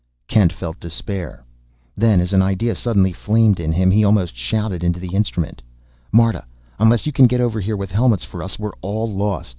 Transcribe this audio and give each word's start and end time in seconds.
Kent 0.27 0.51
felt 0.51 0.79
despair; 0.79 1.45
then 1.95 2.19
as 2.19 2.33
an 2.33 2.41
idea 2.41 2.73
suddenly 2.73 3.13
flamed 3.13 3.59
in 3.59 3.71
him, 3.71 3.91
he 3.91 4.03
almost 4.03 4.35
shouted 4.35 4.83
into 4.83 4.99
the 4.99 5.13
instrument: 5.13 5.61
"Marta, 6.11 6.43
unless 6.79 7.05
you 7.05 7.11
can 7.11 7.27
get 7.27 7.39
over 7.39 7.59
here 7.61 7.77
with 7.77 7.91
helmets 7.91 8.23
for 8.25 8.41
us, 8.41 8.57
we're 8.57 8.73
all 8.81 9.07
lost. 9.07 9.49